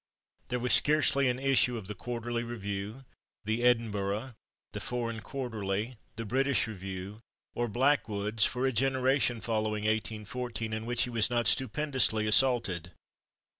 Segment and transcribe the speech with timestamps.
[0.47, 3.05] There was scarcely an issue of the /Quarterly Review/,
[3.45, 4.33] the /Edinburgh/,
[4.71, 7.19] the /Foreign Quarterly/, the /British Review/
[7.53, 12.93] or /Blackwood's/, for a generation following 1814, in which he was not stupendously assaulted.